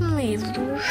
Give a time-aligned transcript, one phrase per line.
[0.00, 0.82] Livros.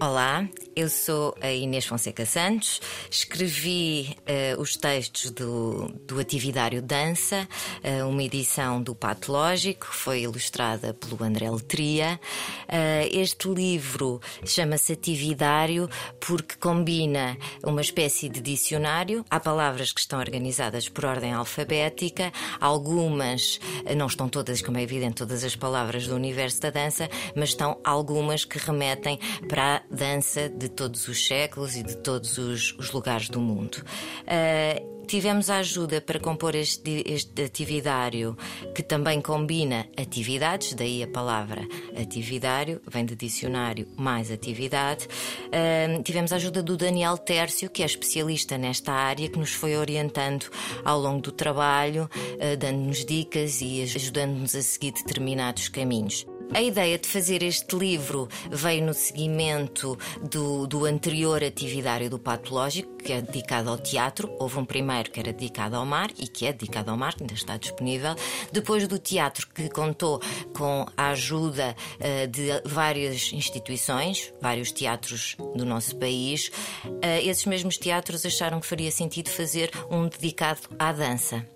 [0.00, 0.48] Olá,
[0.78, 2.80] eu sou a Inês Fonseca Santos,
[3.10, 7.48] escrevi uh, os textos do, do Atividário Dança,
[7.82, 12.20] uh, uma edição do Patológico, que foi ilustrada pelo André Letria.
[12.68, 19.24] Uh, este livro chama-se Atividário porque combina uma espécie de dicionário.
[19.28, 23.58] Há palavras que estão organizadas por ordem alfabética, algumas,
[23.96, 27.80] não estão todas, como é evidente, todas as palavras do universo da dança, mas estão
[27.82, 32.90] algumas que remetem para a dança de todos os séculos e de todos os, os
[32.92, 33.76] lugares do mundo.
[34.24, 38.36] Uh, tivemos a ajuda para compor este, este atividário
[38.74, 41.66] que também combina atividades, daí a palavra
[41.98, 45.08] atividário, vem de dicionário mais atividade.
[45.46, 49.76] Uh, tivemos a ajuda do Daniel Tércio, que é especialista nesta área, que nos foi
[49.76, 50.46] orientando
[50.84, 56.26] ao longo do trabalho, uh, dando-nos dicas e ajudando-nos a seguir determinados caminhos.
[56.52, 59.98] A ideia de fazer este livro veio no seguimento
[60.30, 64.34] do, do anterior atividário do Patológico, que é dedicado ao teatro.
[64.38, 67.34] Houve um primeiro que era dedicado ao mar e que é dedicado ao mar, ainda
[67.34, 68.14] está disponível.
[68.50, 70.20] Depois do teatro, que contou
[70.56, 76.50] com a ajuda uh, de várias instituições, vários teatros do nosso país,
[76.84, 76.90] uh,
[77.22, 81.46] esses mesmos teatros acharam que faria sentido fazer um dedicado à dança.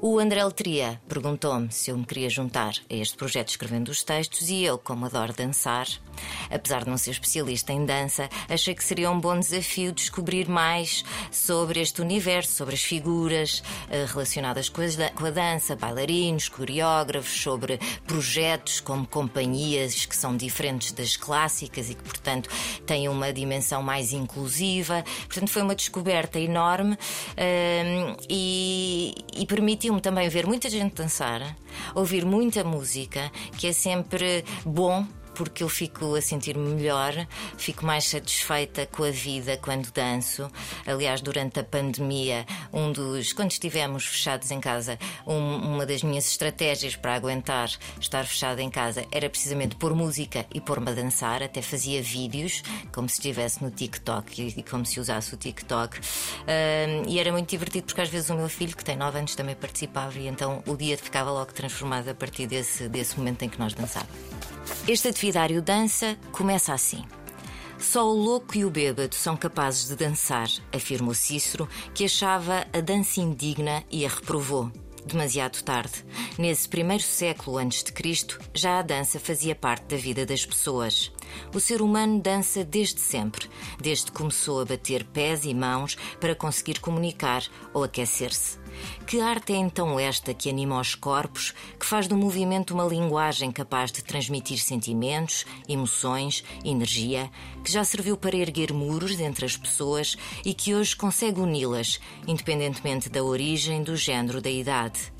[0.00, 4.48] O André Letria perguntou-me se eu me queria juntar a este projeto escrevendo os textos
[4.48, 5.88] e eu, como adoro dançar,
[6.48, 11.04] apesar de não ser especialista em dança, achei que seria um bom desafio descobrir mais
[11.32, 18.78] sobre este universo, sobre as figuras uh, relacionadas com a, dança, bailarinos, coreógrafos, sobre projetos
[18.78, 22.48] como companhias que são diferentes das clássicas e que, portanto,
[22.86, 25.04] têm uma dimensão mais inclusiva.
[25.26, 31.56] Portanto, foi uma descoberta enorme uh, e, e permitiu permitiu-me também ver muita gente dançar,
[31.94, 35.06] ouvir muita música, que é sempre bom
[35.38, 37.14] porque eu fico a sentir-me melhor,
[37.56, 40.50] fico mais satisfeita com a vida quando danço.
[40.84, 46.28] Aliás, durante a pandemia, um dos quando estivemos fechados em casa, um, uma das minhas
[46.28, 51.40] estratégias para aguentar estar fechado em casa era precisamente pôr música e pôr-me a dançar.
[51.40, 56.00] Até fazia vídeos, como se estivesse no TikTok e, e como se usasse o TikTok.
[57.06, 59.54] E era muito divertido porque às vezes o meu filho, que tem 9 anos, também
[59.54, 63.58] participava e então o dia ficava logo transformado a partir desse, desse momento em que
[63.60, 64.57] nós dançávamos.
[64.86, 67.04] Este atividário dança começa assim.
[67.78, 72.80] Só o louco e o bêbado são capazes de dançar, afirmou Cícero, que achava a
[72.80, 74.70] dança indigna e a reprovou.
[75.06, 76.04] Demasiado tarde.
[76.36, 81.12] Nesse primeiro século antes de Cristo, já a dança fazia parte da vida das pessoas.
[81.54, 83.48] O ser humano dança desde sempre,
[83.80, 88.58] desde que começou a bater pés e mãos para conseguir comunicar ou aquecer-se.
[89.06, 93.50] Que arte é então esta que anima os corpos, que faz do movimento uma linguagem
[93.50, 97.30] capaz de transmitir sentimentos, emoções, energia,
[97.64, 103.08] que já serviu para erguer muros entre as pessoas e que hoje consegue uni-las, independentemente
[103.08, 105.12] da origem, do género, da idade?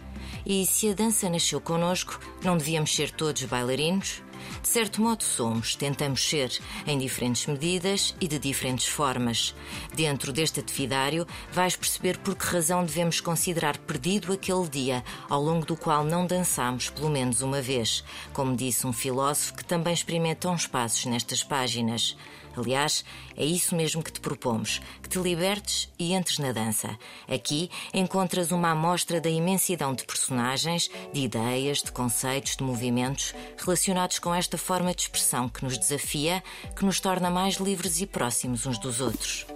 [0.47, 4.23] E se a dança nasceu connosco, não devíamos ser todos bailarinos?
[4.63, 6.51] De certo modo somos, tentamos ser,
[6.87, 9.55] em diferentes medidas e de diferentes formas.
[9.95, 15.65] Dentro deste atividário, vais perceber por que razão devemos considerar perdido aquele dia ao longo
[15.65, 20.49] do qual não dançamos pelo menos uma vez, como disse um filósofo que também experimenta
[20.49, 22.17] uns passos nestas páginas.
[22.57, 23.05] Aliás,
[23.37, 26.99] é isso mesmo que te propomos: que te libertes e entres na dança.
[27.29, 34.19] Aqui encontras uma amostra da imensidão de personagens, de ideias, de conceitos, de movimentos relacionados
[34.19, 36.43] com esta forma de expressão que nos desafia,
[36.77, 39.47] que nos torna mais livres e próximos uns dos outros.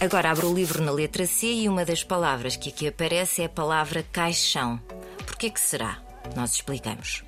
[0.00, 3.46] Agora abro o livro na letra C e uma das palavras que aqui aparece é
[3.46, 4.80] a palavra caixão.
[5.24, 5.98] Por que será?
[6.36, 7.22] Nós explicamos.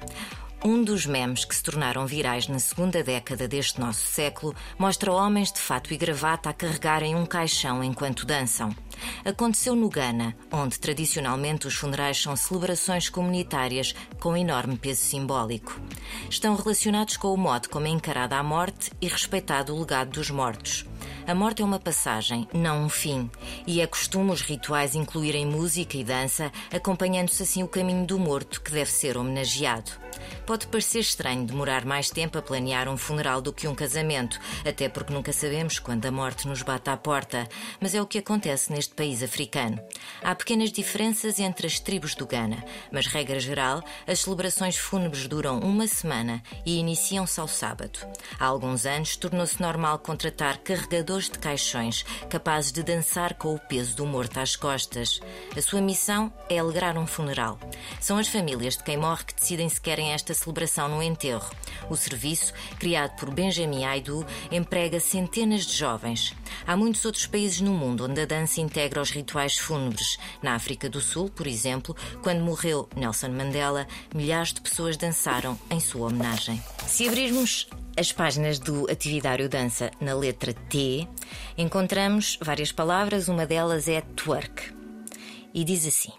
[0.64, 5.52] Um dos memes que se tornaram virais na segunda década deste nosso século mostra homens
[5.52, 8.74] de fato e gravata a carregarem um caixão enquanto dançam.
[9.24, 15.80] Aconteceu no Ghana, onde tradicionalmente os funerais são celebrações comunitárias com enorme peso simbólico.
[16.30, 20.30] Estão relacionados com o modo como é encarada a morte e respeitado o legado dos
[20.30, 20.86] mortos.
[21.26, 23.28] A morte é uma passagem, não um fim,
[23.66, 28.60] e é costume os rituais incluírem música e dança, acompanhando-se assim o caminho do morto
[28.60, 30.05] que deve ser homenageado.
[30.46, 34.88] Pode parecer estranho demorar mais tempo a planear um funeral do que um casamento, até
[34.88, 37.48] porque nunca sabemos quando a morte nos bate à porta,
[37.80, 39.80] mas é o que acontece neste país africano.
[40.22, 45.58] Há pequenas diferenças entre as tribos do Ghana, mas, regra geral, as celebrações fúnebres duram
[45.58, 47.98] uma semana e iniciam-se ao sábado.
[48.38, 53.96] Há alguns anos tornou-se normal contratar carregadores de caixões, capazes de dançar com o peso
[53.96, 55.20] do morto às costas.
[55.56, 57.58] A sua missão é alegrar um funeral.
[58.00, 61.50] São as famílias de quem morre que decidem se querem esta celebração no enterro.
[61.90, 66.34] O serviço, criado por Benjamin Aidu, emprega centenas de jovens.
[66.66, 70.18] Há muitos outros países no mundo onde a dança integra os rituais fúnebres.
[70.42, 75.80] Na África do Sul, por exemplo, quando morreu Nelson Mandela, milhares de pessoas dançaram em
[75.80, 76.62] sua homenagem.
[76.86, 81.08] Se abrirmos as páginas do Atividário Dança na letra T,
[81.56, 84.74] encontramos várias palavras, uma delas é twerk.
[85.54, 86.12] E diz assim: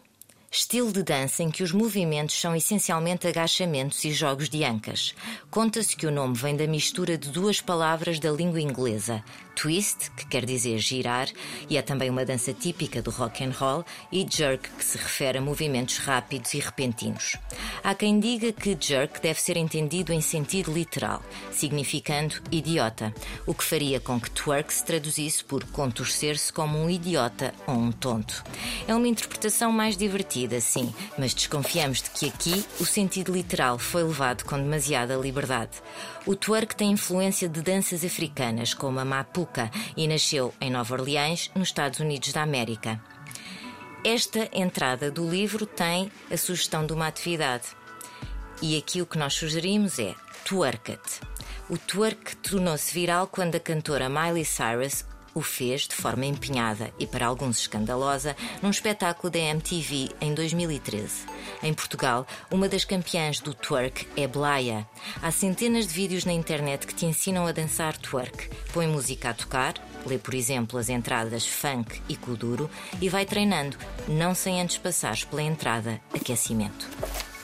[0.50, 5.14] Estilo de dança em que os movimentos são essencialmente agachamentos e jogos de ancas.
[5.52, 9.22] Conta-se que o nome vem da mistura de duas palavras da língua inglesa,
[9.56, 11.28] twist, que quer dizer girar,
[11.70, 15.38] e é também uma dança típica do rock and roll, e jerk, que se refere
[15.38, 17.36] a movimentos rápidos e repentinos.
[17.84, 21.22] Há quem diga que jerk deve ser entendido em sentido literal,
[21.52, 23.14] significando idiota,
[23.46, 27.92] o que faria com que twerk se traduzisse por contorcer-se como um idiota ou um
[27.92, 28.44] tonto.
[28.88, 34.04] É uma interpretação mais divertida, sim, mas desconfiamos de que aqui o sentido literal foi
[34.04, 35.82] levado com demasiada liberdade.
[36.26, 41.50] O twerk tem influência de danças africanas, como a mapuca, e nasceu em Nova Orleans,
[41.56, 43.02] nos Estados Unidos da América.
[44.04, 47.68] Esta entrada do livro tem a sugestão de uma atividade.
[48.62, 50.14] E aqui o que nós sugerimos é
[50.46, 51.22] Twerk It.
[51.70, 55.04] O twerk tornou-se viral quando a cantora Miley Cyrus
[55.38, 61.26] o fez de forma empenhada e para alguns escandalosa num espetáculo da MTV em 2013.
[61.62, 64.88] Em Portugal, uma das campeãs do twerk é Blaya.
[65.22, 68.50] Há centenas de vídeos na internet que te ensinam a dançar twerk.
[68.74, 69.76] Põe música a tocar,
[70.08, 72.68] lê, por exemplo, as entradas funk e kuduro
[73.00, 76.88] e vai treinando, não sem antes passares pela entrada aquecimento.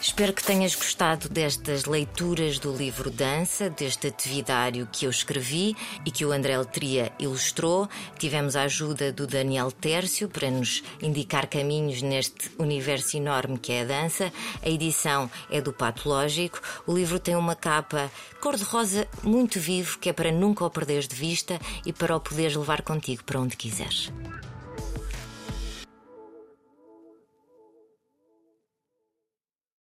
[0.03, 6.11] Espero que tenhas gostado destas leituras do livro Dança, deste atividário que eu escrevi e
[6.11, 7.87] que o André Letria ilustrou.
[8.19, 13.83] Tivemos a ajuda do Daniel Tércio para nos indicar caminhos neste universo enorme que é
[13.83, 14.31] a dança.
[14.61, 16.59] A edição é do Patológico.
[16.85, 18.11] O livro tem uma capa
[18.41, 22.57] cor-de-rosa muito vivo, que é para nunca o perderes de vista e para o poderes
[22.57, 24.11] levar contigo para onde quiseres.